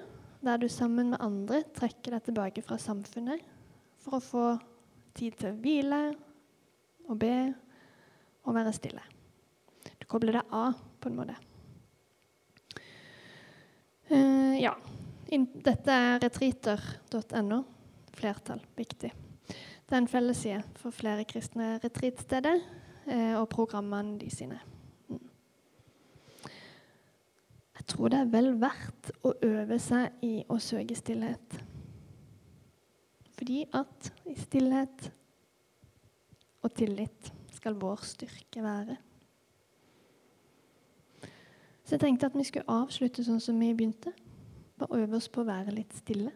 der 0.45 0.61
du 0.61 0.69
sammen 0.73 1.13
med 1.13 1.21
andre 1.21 1.63
trekker 1.77 2.17
deg 2.17 2.27
tilbake 2.29 2.65
fra 2.65 2.79
samfunnet 2.81 3.45
for 4.01 4.17
å 4.17 4.25
få 4.25 4.45
tid 5.17 5.37
til 5.41 5.53
å 5.53 5.59
hvile 5.61 6.01
og 7.11 7.19
be 7.21 7.35
og 8.47 8.57
være 8.57 8.73
stille. 8.73 9.03
Du 10.01 10.07
kobler 10.09 10.41
deg 10.41 10.55
av 10.55 10.79
på 11.01 11.11
en 11.11 11.19
måte. 11.19 11.37
Uh, 14.11 14.57
ja. 14.59 14.75
Dette 15.31 15.95
er 15.95 16.19
retreater.no. 16.25 17.61
Flertall. 18.17 18.63
Viktig. 18.77 19.13
Det 19.51 19.95
er 19.97 20.01
en 20.01 20.11
fellesside 20.11 20.63
for 20.81 20.95
flere 20.95 21.25
kristne 21.29 21.77
retreatsteder 21.83 22.59
uh, 22.59 23.37
og 23.41 23.47
programmene 23.53 24.19
de 24.19 24.31
sine. 24.33 24.59
Mm. 25.09 25.23
Jeg 27.79 27.80
tror 27.91 28.13
det 28.13 28.21
er 28.23 28.31
vel 28.31 28.53
verdt 28.61 29.11
å 29.27 29.35
øve 29.47 29.79
seg 29.83 30.23
i 30.27 30.35
å 30.49 30.59
søke 30.63 30.97
stillhet. 30.99 31.59
Fordi 33.37 33.63
at 33.75 34.11
i 34.29 34.37
stillhet 34.39 35.11
og 36.61 36.75
tillit 36.77 37.31
skal 37.57 37.79
vår 37.81 38.03
styrke 38.05 38.65
være. 38.65 38.97
Så 41.85 41.97
jeg 41.97 42.05
tenkte 42.05 42.29
at 42.29 42.37
vi 42.39 42.47
skulle 42.47 42.71
avslutte 42.71 43.25
sånn 43.27 43.41
som 43.43 43.57
vi 43.59 43.73
begynte. 43.75 44.13
Bare 44.79 45.01
øve 45.03 45.19
oss 45.19 45.29
på 45.33 45.43
å 45.43 45.49
være 45.49 45.75
litt 45.75 45.97
stille. 45.99 46.31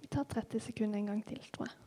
Vi 0.00 0.08
tar 0.08 0.24
30 0.30 0.62
sekunder 0.70 1.02
en 1.02 1.10
gang 1.12 1.20
til, 1.26 1.42
tror 1.52 1.68
jeg. 1.68 1.85